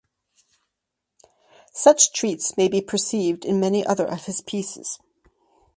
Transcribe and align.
Such 1.73 2.11
treats 2.11 2.57
may 2.57 2.67
be 2.67 2.81
perceived 2.81 3.45
in 3.45 3.59
many 3.59 3.85
other 3.85 4.05
of 4.07 4.25
his 4.25 4.41
pieces. 4.41 4.97